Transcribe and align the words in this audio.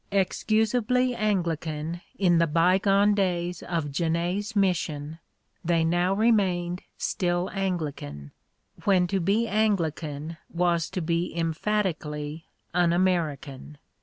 Excusably 0.09 1.13
Anglican 1.13 2.01
in 2.17 2.39
the 2.39 2.47
bygone 2.47 3.13
days 3.13 3.61
of 3.61 3.91
Genet's 3.91 4.55
mission, 4.55 5.19
they 5.63 5.83
now 5.83 6.11
remained 6.15 6.81
still 6.97 7.51
Anglican, 7.53 8.31
when 8.83 9.05
to 9.05 9.19
be 9.19 9.47
Anglican 9.47 10.37
was 10.51 10.89
to 10.89 11.01
be 11.03 11.31
emphatically 11.37 12.47
un 12.73 12.93
American. 12.93 13.77